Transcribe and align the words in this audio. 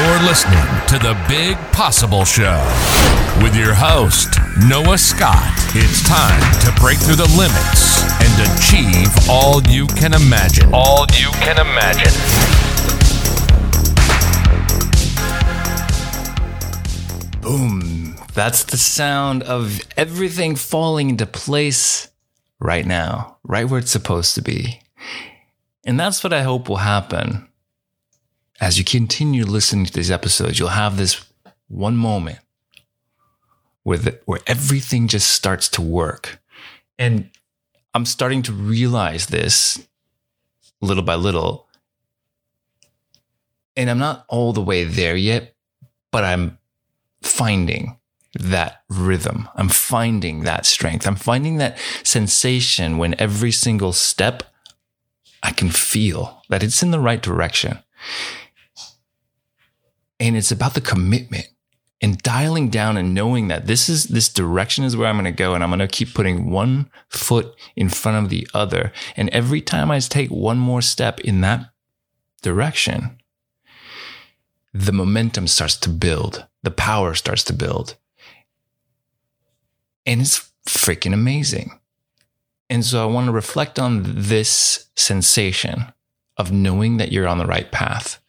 You're 0.00 0.22
listening 0.22 0.64
to 0.86 0.98
the 0.98 1.14
Big 1.28 1.58
Possible 1.74 2.24
Show 2.24 2.56
with 3.42 3.54
your 3.54 3.74
host, 3.74 4.30
Noah 4.66 4.96
Scott. 4.96 5.52
It's 5.74 6.02
time 6.08 6.40
to 6.62 6.80
break 6.80 6.96
through 6.96 7.16
the 7.16 7.28
limits 7.36 8.00
and 8.22 8.32
achieve 8.48 9.10
all 9.28 9.62
you 9.64 9.86
can 9.86 10.14
imagine. 10.14 10.70
All 10.72 11.04
you 11.12 11.30
can 11.32 11.60
imagine. 11.60 12.14
Boom. 17.42 18.16
That's 18.32 18.64
the 18.64 18.78
sound 18.78 19.42
of 19.42 19.82
everything 19.98 20.56
falling 20.56 21.10
into 21.10 21.26
place 21.26 22.08
right 22.58 22.86
now, 22.86 23.36
right 23.44 23.68
where 23.68 23.80
it's 23.80 23.90
supposed 23.90 24.34
to 24.36 24.40
be. 24.40 24.80
And 25.84 26.00
that's 26.00 26.24
what 26.24 26.32
I 26.32 26.40
hope 26.40 26.70
will 26.70 26.76
happen 26.76 27.49
as 28.60 28.78
you 28.78 28.84
continue 28.84 29.44
listening 29.44 29.86
to 29.86 29.92
these 29.92 30.10
episodes. 30.10 30.58
You'll 30.58 30.68
have 30.68 30.96
this 30.96 31.24
one 31.68 31.96
moment 31.96 32.38
where, 33.82 33.98
the, 33.98 34.20
where 34.26 34.40
everything 34.46 35.08
just 35.08 35.28
starts 35.28 35.68
to 35.70 35.82
work. 35.82 36.40
And 36.98 37.30
I'm 37.94 38.04
starting 38.04 38.42
to 38.42 38.52
realize 38.52 39.26
this 39.26 39.84
little 40.80 41.02
by 41.02 41.14
little. 41.14 41.66
And 43.76 43.88
I'm 43.88 43.98
not 43.98 44.26
all 44.28 44.52
the 44.52 44.60
way 44.60 44.84
there 44.84 45.16
yet, 45.16 45.54
but 46.10 46.24
I'm 46.24 46.58
finding 47.22 47.96
that 48.34 48.82
rhythm. 48.88 49.48
I'm 49.54 49.68
finding 49.68 50.42
that 50.42 50.66
strength. 50.66 51.06
I'm 51.06 51.16
finding 51.16 51.56
that 51.56 51.78
sensation 52.04 52.98
when 52.98 53.18
every 53.18 53.50
single 53.50 53.92
step 53.92 54.42
I 55.42 55.52
can 55.52 55.70
feel 55.70 56.42
that 56.48 56.62
it's 56.62 56.82
in 56.82 56.90
the 56.90 57.00
right 57.00 57.20
direction. 57.20 57.78
And 60.20 60.36
it's 60.36 60.52
about 60.52 60.74
the 60.74 60.82
commitment 60.82 61.48
and 62.02 62.22
dialing 62.22 62.68
down 62.68 62.96
and 62.96 63.14
knowing 63.14 63.48
that 63.48 63.66
this 63.66 63.88
is 63.88 64.04
this 64.04 64.28
direction 64.28 64.84
is 64.84 64.96
where 64.96 65.08
I'm 65.08 65.16
going 65.16 65.24
to 65.24 65.32
go 65.32 65.54
and 65.54 65.64
I'm 65.64 65.70
going 65.70 65.80
to 65.80 65.88
keep 65.88 66.14
putting 66.14 66.50
one 66.50 66.90
foot 67.08 67.54
in 67.74 67.88
front 67.88 68.22
of 68.24 68.30
the 68.30 68.46
other. 68.54 68.92
And 69.16 69.28
every 69.30 69.60
time 69.60 69.90
I 69.90 69.98
take 69.98 70.30
one 70.30 70.58
more 70.58 70.82
step 70.82 71.20
in 71.20 71.40
that 71.40 71.70
direction, 72.42 73.18
the 74.72 74.92
momentum 74.92 75.46
starts 75.46 75.76
to 75.78 75.90
build, 75.90 76.46
the 76.62 76.70
power 76.70 77.14
starts 77.14 77.44
to 77.44 77.52
build. 77.52 77.96
And 80.06 80.20
it's 80.20 80.50
freaking 80.66 81.12
amazing. 81.12 81.78
And 82.70 82.84
so 82.84 83.02
I 83.02 83.12
want 83.12 83.26
to 83.26 83.32
reflect 83.32 83.78
on 83.78 84.04
this 84.06 84.88
sensation 84.96 85.92
of 86.36 86.52
knowing 86.52 86.96
that 86.98 87.10
you're 87.10 87.28
on 87.28 87.38
the 87.38 87.46
right 87.46 87.70
path 87.70 88.20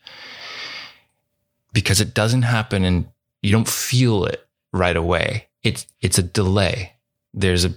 because 1.73 2.01
it 2.01 2.13
doesn't 2.13 2.43
happen 2.43 2.83
and 2.83 3.07
you 3.41 3.51
don't 3.51 3.67
feel 3.67 4.25
it 4.25 4.47
right 4.73 4.95
away. 4.95 5.47
It's, 5.63 5.87
it's 6.01 6.17
a 6.17 6.23
delay. 6.23 6.93
There's 7.33 7.65
a, 7.65 7.73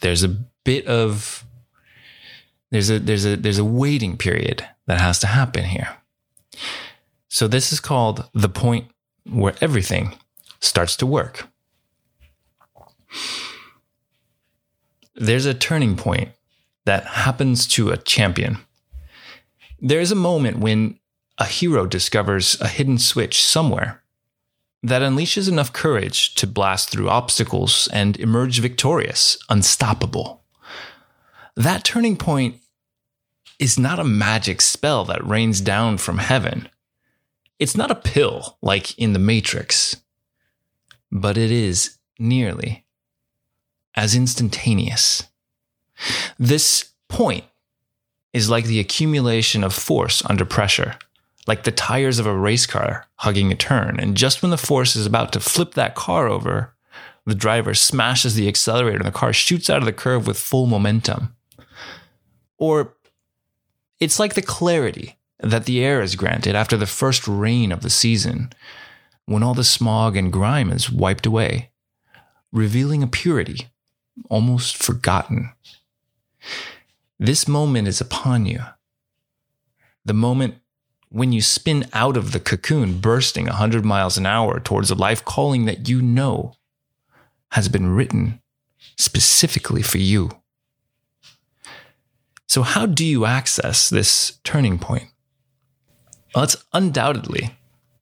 there's 0.00 0.24
a 0.24 0.28
bit 0.64 0.86
of, 0.86 1.44
there's 2.70 2.90
a, 2.90 2.98
there's 2.98 3.24
a, 3.24 3.36
there's 3.36 3.58
a 3.58 3.64
waiting 3.64 4.16
period 4.16 4.66
that 4.86 5.00
has 5.00 5.18
to 5.20 5.26
happen 5.26 5.64
here. 5.64 5.96
So 7.28 7.46
this 7.46 7.72
is 7.72 7.80
called 7.80 8.28
the 8.34 8.48
point 8.48 8.90
where 9.24 9.54
everything 9.60 10.16
starts 10.60 10.96
to 10.96 11.06
work. 11.06 11.48
There's 15.14 15.46
a 15.46 15.54
turning 15.54 15.96
point 15.96 16.30
that 16.84 17.04
happens 17.04 17.66
to 17.68 17.90
a 17.90 17.96
champion. 17.96 18.58
There's 19.80 20.10
a 20.10 20.16
moment 20.16 20.58
when 20.58 20.98
a 21.38 21.44
hero 21.44 21.86
discovers 21.86 22.60
a 22.60 22.68
hidden 22.68 22.98
switch 22.98 23.42
somewhere 23.42 24.02
that 24.82 25.02
unleashes 25.02 25.48
enough 25.48 25.72
courage 25.72 26.34
to 26.36 26.46
blast 26.46 26.90
through 26.90 27.08
obstacles 27.08 27.88
and 27.92 28.16
emerge 28.18 28.60
victorious, 28.60 29.36
unstoppable. 29.48 30.44
That 31.56 31.84
turning 31.84 32.16
point 32.16 32.60
is 33.58 33.78
not 33.78 33.98
a 33.98 34.04
magic 34.04 34.60
spell 34.60 35.04
that 35.06 35.26
rains 35.26 35.60
down 35.60 35.98
from 35.98 36.18
heaven. 36.18 36.68
It's 37.58 37.76
not 37.76 37.90
a 37.90 37.96
pill 37.96 38.56
like 38.62 38.96
in 38.98 39.12
the 39.12 39.18
Matrix, 39.18 39.96
but 41.10 41.36
it 41.36 41.50
is 41.50 41.98
nearly 42.18 42.84
as 43.96 44.14
instantaneous. 44.14 45.24
This 46.38 46.90
point 47.08 47.44
is 48.32 48.48
like 48.48 48.66
the 48.66 48.78
accumulation 48.78 49.64
of 49.64 49.74
force 49.74 50.22
under 50.26 50.44
pressure, 50.44 50.96
like 51.48 51.64
the 51.64 51.72
tires 51.72 52.18
of 52.18 52.26
a 52.26 52.36
race 52.36 52.66
car 52.66 53.06
hugging 53.16 53.50
a 53.50 53.54
turn. 53.56 53.98
And 53.98 54.14
just 54.14 54.42
when 54.42 54.50
the 54.50 54.58
force 54.58 54.94
is 54.94 55.06
about 55.06 55.32
to 55.32 55.40
flip 55.40 55.72
that 55.74 55.94
car 55.94 56.28
over, 56.28 56.74
the 57.24 57.34
driver 57.34 57.72
smashes 57.72 58.34
the 58.34 58.48
accelerator 58.48 58.98
and 58.98 59.06
the 59.06 59.10
car 59.10 59.32
shoots 59.32 59.70
out 59.70 59.78
of 59.78 59.86
the 59.86 59.92
curve 59.94 60.26
with 60.26 60.38
full 60.38 60.66
momentum. 60.66 61.34
Or 62.58 62.96
it's 63.98 64.18
like 64.18 64.34
the 64.34 64.42
clarity 64.42 65.16
that 65.40 65.64
the 65.64 65.82
air 65.82 66.02
is 66.02 66.16
granted 66.16 66.54
after 66.54 66.76
the 66.76 66.86
first 66.86 67.26
rain 67.26 67.72
of 67.72 67.80
the 67.80 67.90
season, 67.90 68.52
when 69.24 69.42
all 69.42 69.54
the 69.54 69.64
smog 69.64 70.16
and 70.16 70.32
grime 70.32 70.70
is 70.70 70.90
wiped 70.90 71.24
away, 71.24 71.70
revealing 72.52 73.02
a 73.02 73.06
purity 73.06 73.68
almost 74.28 74.76
forgotten. 74.76 75.52
This 77.18 77.48
moment 77.48 77.88
is 77.88 78.02
upon 78.02 78.44
you. 78.44 78.60
The 80.04 80.14
moment 80.14 80.56
when 81.10 81.32
you 81.32 81.40
spin 81.40 81.86
out 81.92 82.16
of 82.16 82.32
the 82.32 82.40
cocoon, 82.40 83.00
bursting 83.00 83.46
100 83.46 83.84
miles 83.84 84.18
an 84.18 84.26
hour 84.26 84.60
towards 84.60 84.90
a 84.90 84.94
life 84.94 85.24
calling 85.24 85.64
that 85.64 85.88
you 85.88 86.02
know 86.02 86.54
has 87.52 87.68
been 87.68 87.94
written 87.94 88.40
specifically 88.96 89.82
for 89.82 89.98
you. 89.98 90.30
So, 92.46 92.62
how 92.62 92.86
do 92.86 93.04
you 93.04 93.24
access 93.24 93.88
this 93.88 94.38
turning 94.44 94.78
point? 94.78 95.04
Well, 96.34 96.44
it's 96.44 96.56
undoubtedly 96.72 97.58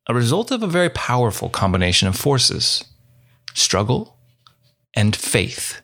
a 0.08 0.14
result 0.14 0.50
of 0.50 0.62
a 0.62 0.68
very 0.68 0.90
powerful 0.90 1.48
combination 1.48 2.08
of 2.08 2.16
forces 2.16 2.84
struggle 3.54 4.16
and 4.94 5.16
faith. 5.16 5.80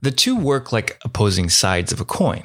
The 0.00 0.10
two 0.10 0.36
work 0.36 0.72
like 0.72 0.98
opposing 1.04 1.48
sides 1.48 1.92
of 1.92 2.00
a 2.00 2.04
coin. 2.04 2.44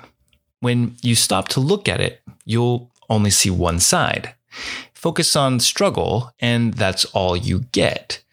When 0.59 0.95
you 1.01 1.15
stop 1.15 1.49
to 1.49 1.59
look 1.59 1.87
at 1.87 2.01
it, 2.01 2.21
you'll 2.45 2.91
only 3.09 3.29
see 3.29 3.49
one 3.49 3.79
side. 3.79 4.35
Focus 4.93 5.35
on 5.35 5.59
struggle, 5.59 6.31
and 6.39 6.73
that's 6.75 7.05
all 7.05 7.35
you 7.35 7.61
get. 7.71 8.23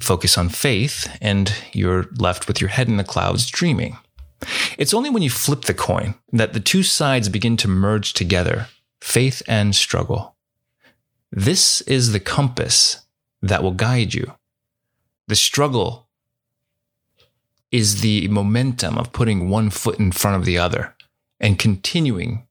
Focus 0.00 0.36
on 0.36 0.48
faith, 0.48 1.16
and 1.20 1.54
you're 1.72 2.06
left 2.18 2.48
with 2.48 2.60
your 2.60 2.70
head 2.70 2.88
in 2.88 2.96
the 2.96 3.04
clouds 3.04 3.48
dreaming. 3.48 3.96
It's 4.78 4.94
only 4.94 5.10
when 5.10 5.22
you 5.22 5.30
flip 5.30 5.62
the 5.62 5.74
coin 5.74 6.14
that 6.32 6.52
the 6.52 6.60
two 6.60 6.82
sides 6.82 7.28
begin 7.28 7.56
to 7.58 7.68
merge 7.68 8.12
together 8.12 8.66
faith 9.00 9.42
and 9.46 9.74
struggle. 9.74 10.34
This 11.30 11.80
is 11.82 12.12
the 12.12 12.20
compass 12.20 13.04
that 13.40 13.62
will 13.62 13.72
guide 13.72 14.14
you. 14.14 14.34
The 15.28 15.36
struggle 15.36 16.06
is 17.70 18.00
the 18.00 18.28
momentum 18.28 18.98
of 18.98 19.12
putting 19.12 19.48
one 19.48 19.70
foot 19.70 19.98
in 19.98 20.12
front 20.12 20.36
of 20.36 20.44
the 20.44 20.58
other 20.58 20.94
and 21.40 21.58
continuing 21.58 22.46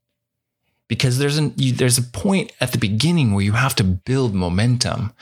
because 0.92 1.20
there's 1.20 1.38
an 1.38 1.54
you, 1.56 1.72
there's 1.72 1.98
a 1.98 2.04
point 2.04 2.52
at 2.60 2.74
the 2.74 2.78
beginning 2.78 3.32
where 3.32 3.46
you 3.46 3.54
have 3.54 3.74
to 3.74 3.82
build 3.82 4.36
momentum. 4.36 5.14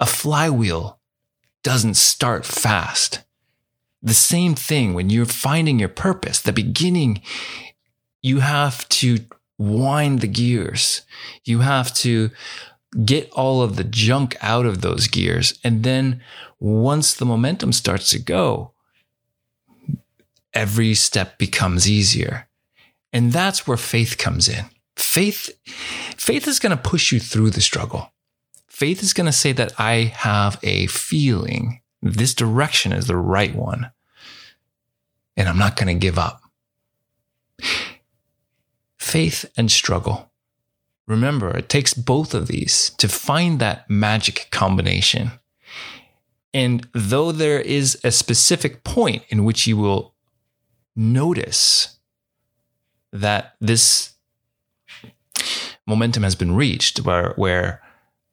A 0.00 0.06
flywheel 0.06 0.98
doesn't 1.62 1.94
start 1.94 2.44
fast. 2.44 3.20
The 4.02 4.12
same 4.12 4.56
thing 4.56 4.92
when 4.92 5.10
you're 5.10 5.24
finding 5.24 5.78
your 5.78 5.88
purpose, 5.88 6.40
the 6.40 6.52
beginning 6.52 7.22
you 8.22 8.40
have 8.40 8.88
to 8.88 9.20
wind 9.56 10.20
the 10.20 10.26
gears. 10.26 11.02
You 11.44 11.60
have 11.60 11.94
to 11.98 12.32
get 13.04 13.30
all 13.30 13.62
of 13.62 13.76
the 13.76 13.84
junk 13.84 14.36
out 14.42 14.66
of 14.66 14.80
those 14.80 15.06
gears. 15.06 15.56
And 15.62 15.84
then 15.84 16.22
once 16.58 17.14
the 17.14 17.24
momentum 17.24 17.72
starts 17.72 18.10
to 18.10 18.18
go, 18.18 18.72
every 20.52 20.94
step 20.94 21.38
becomes 21.38 21.88
easier. 21.88 22.48
And 23.12 23.32
that's 23.32 23.64
where 23.64 23.76
faith 23.76 24.18
comes 24.18 24.48
in. 24.48 24.64
Faith, 25.14 25.56
faith 25.64 26.48
is 26.48 26.58
going 26.58 26.76
to 26.76 26.82
push 26.90 27.12
you 27.12 27.20
through 27.20 27.50
the 27.50 27.60
struggle. 27.60 28.12
Faith 28.66 29.00
is 29.00 29.12
going 29.12 29.26
to 29.26 29.32
say 29.32 29.52
that 29.52 29.72
I 29.78 30.12
have 30.12 30.58
a 30.64 30.88
feeling 30.88 31.82
this 32.02 32.34
direction 32.34 32.92
is 32.92 33.06
the 33.06 33.16
right 33.16 33.54
one 33.54 33.92
and 35.36 35.48
I'm 35.48 35.56
not 35.56 35.76
going 35.76 35.86
to 35.86 35.94
give 35.94 36.18
up 36.18 36.42
faith 38.98 39.44
and 39.56 39.70
struggle. 39.70 40.32
Remember, 41.06 41.56
it 41.56 41.68
takes 41.68 41.94
both 41.94 42.34
of 42.34 42.48
these 42.48 42.90
to 42.98 43.06
find 43.06 43.60
that 43.60 43.88
magic 43.88 44.48
combination. 44.50 45.30
And 46.52 46.88
though 46.92 47.30
there 47.30 47.60
is 47.60 48.00
a 48.02 48.10
specific 48.10 48.82
point 48.82 49.22
in 49.28 49.44
which 49.44 49.68
you 49.68 49.76
will 49.76 50.16
notice 50.96 52.00
that 53.12 53.54
this 53.60 54.13
momentum 55.86 56.22
has 56.22 56.34
been 56.34 56.54
reached, 56.54 57.00
where, 57.00 57.32
where 57.36 57.82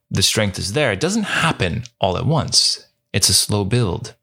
the 0.10 0.24
strength 0.24 0.60
is 0.60 0.74
there, 0.74 0.92
it 0.92 1.00
doesn't 1.00 1.24
happen 1.24 1.84
all 2.00 2.18
at 2.18 2.26
once. 2.26 2.88
It's 3.14 3.30
a 3.30 3.34
slow 3.34 3.66
build. 3.66 4.16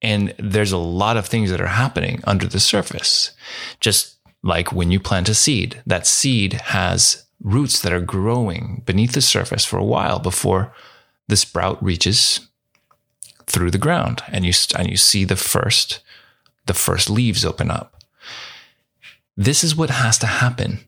And 0.00 0.34
there's 0.38 0.72
a 0.72 0.78
lot 0.78 1.16
of 1.16 1.26
things 1.26 1.50
that 1.50 1.60
are 1.60 1.66
happening 1.66 2.20
under 2.24 2.46
the 2.46 2.60
surface. 2.60 3.32
Just 3.80 4.16
like 4.42 4.72
when 4.72 4.90
you 4.90 5.00
plant 5.00 5.28
a 5.28 5.34
seed, 5.34 5.82
that 5.86 6.06
seed 6.06 6.52
has 6.52 7.26
roots 7.40 7.80
that 7.80 7.92
are 7.92 8.00
growing 8.00 8.82
beneath 8.84 9.12
the 9.12 9.20
surface 9.20 9.64
for 9.64 9.78
a 9.78 9.84
while 9.84 10.18
before 10.18 10.72
the 11.28 11.36
sprout 11.36 11.82
reaches 11.82 12.48
through 13.46 13.70
the 13.70 13.78
ground 13.78 14.22
and 14.28 14.44
you 14.44 14.52
and 14.76 14.90
you 14.90 14.96
see 14.96 15.24
the 15.24 15.36
first 15.36 16.00
the 16.66 16.74
first 16.74 17.08
leaves 17.08 17.44
open 17.44 17.70
up. 17.70 18.02
This 19.36 19.64
is 19.64 19.76
what 19.76 19.90
has 19.90 20.18
to 20.18 20.26
happen 20.26 20.87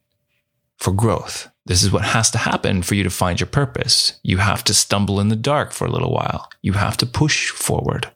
for 0.81 0.93
growth. 0.93 1.49
This 1.67 1.83
is 1.83 1.93
what 1.93 2.05
has 2.05 2.31
to 2.33 2.39
happen 2.39 2.83
for 2.83 2.95
you 2.95 3.05
to 3.05 3.11
find 3.11 3.39
your 3.39 3.47
purpose. 3.47 4.19
You 4.23 4.39
have 4.39 4.65
to 4.65 4.75
stumble 4.75 5.21
in 5.21 5.29
the 5.29 5.37
dark 5.37 5.73
for 5.73 5.87
a 5.87 5.91
little 5.91 6.11
while. 6.11 6.49
You 6.63 6.73
have 6.73 6.97
to 6.97 7.07
push 7.07 7.51
forward. 7.51 8.11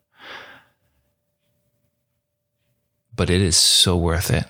But 3.14 3.30
it 3.30 3.40
is 3.40 3.56
so 3.56 3.96
worth 3.96 4.30
it. 4.30 4.46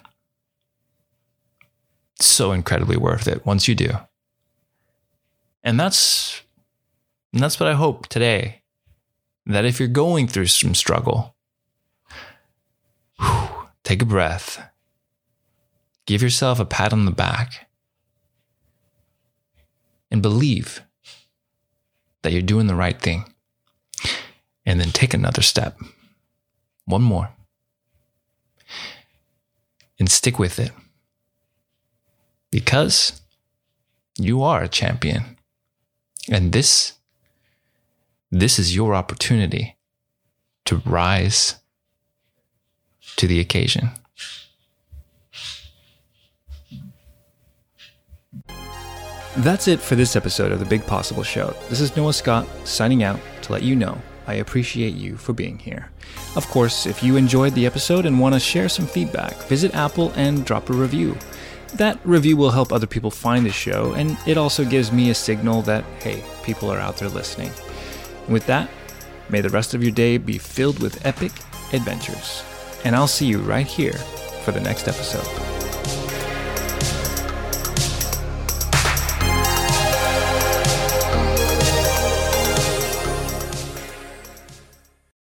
So 2.20 2.52
incredibly 2.52 2.96
worth 2.96 3.26
it 3.26 3.44
once 3.44 3.68
you 3.68 3.74
do. 3.74 3.90
And 5.62 5.78
that's 5.78 6.42
and 7.32 7.42
that's 7.42 7.58
what 7.58 7.68
I 7.68 7.74
hope 7.74 8.06
today. 8.06 8.62
That 9.44 9.64
if 9.64 9.80
you're 9.80 9.88
going 9.88 10.28
through 10.28 10.46
some 10.46 10.74
struggle, 10.74 11.34
take 13.82 14.00
a 14.00 14.06
breath. 14.06 14.62
Give 16.06 16.22
yourself 16.22 16.60
a 16.60 16.64
pat 16.64 16.92
on 16.92 17.06
the 17.06 17.10
back 17.10 17.63
and 20.14 20.22
believe 20.22 20.80
that 22.22 22.32
you're 22.32 22.40
doing 22.40 22.68
the 22.68 22.74
right 22.76 23.00
thing. 23.00 23.24
And 24.64 24.80
then 24.80 24.92
take 24.92 25.12
another 25.12 25.42
step, 25.42 25.76
one 26.84 27.02
more, 27.02 27.30
and 29.98 30.08
stick 30.08 30.38
with 30.38 30.60
it 30.60 30.70
because 32.52 33.20
you 34.16 34.40
are 34.44 34.62
a 34.62 34.68
champion. 34.68 35.36
And 36.30 36.52
this 36.52 36.92
this 38.30 38.58
is 38.60 38.74
your 38.74 38.94
opportunity 38.94 39.76
to 40.64 40.76
rise 40.86 41.56
to 43.16 43.26
the 43.26 43.40
occasion. 43.40 43.90
That's 49.38 49.66
it 49.66 49.80
for 49.80 49.96
this 49.96 50.14
episode 50.14 50.52
of 50.52 50.60
The 50.60 50.64
Big 50.64 50.86
Possible 50.86 51.24
Show. 51.24 51.56
This 51.68 51.80
is 51.80 51.96
Noah 51.96 52.12
Scott 52.12 52.46
signing 52.62 53.02
out 53.02 53.18
to 53.42 53.52
let 53.52 53.62
you 53.62 53.74
know 53.74 54.00
I 54.28 54.34
appreciate 54.34 54.94
you 54.94 55.16
for 55.16 55.32
being 55.32 55.58
here. 55.58 55.90
Of 56.36 56.46
course, 56.48 56.86
if 56.86 57.02
you 57.02 57.16
enjoyed 57.16 57.52
the 57.54 57.66
episode 57.66 58.06
and 58.06 58.20
want 58.20 58.34
to 58.34 58.40
share 58.40 58.68
some 58.68 58.86
feedback, 58.86 59.34
visit 59.48 59.74
Apple 59.74 60.12
and 60.14 60.46
drop 60.46 60.70
a 60.70 60.72
review. 60.72 61.16
That 61.74 61.98
review 62.04 62.36
will 62.36 62.52
help 62.52 62.72
other 62.72 62.86
people 62.86 63.10
find 63.10 63.44
the 63.44 63.50
show, 63.50 63.92
and 63.94 64.16
it 64.24 64.38
also 64.38 64.64
gives 64.64 64.92
me 64.92 65.10
a 65.10 65.14
signal 65.14 65.62
that, 65.62 65.84
hey, 66.00 66.24
people 66.44 66.70
are 66.70 66.78
out 66.78 66.96
there 66.96 67.08
listening. 67.08 67.50
And 68.24 68.32
with 68.32 68.46
that, 68.46 68.70
may 69.28 69.40
the 69.40 69.50
rest 69.50 69.74
of 69.74 69.82
your 69.82 69.92
day 69.92 70.16
be 70.16 70.38
filled 70.38 70.78
with 70.78 71.04
epic 71.04 71.32
adventures. 71.72 72.44
And 72.84 72.94
I'll 72.94 73.08
see 73.08 73.26
you 73.26 73.40
right 73.40 73.66
here 73.66 73.98
for 74.44 74.52
the 74.52 74.60
next 74.60 74.86
episode. 74.86 75.53